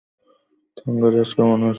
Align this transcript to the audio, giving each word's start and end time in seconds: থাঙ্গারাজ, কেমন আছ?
থাঙ্গারাজ, 0.77 1.29
কেমন 1.35 1.59
আছ? 1.59 1.69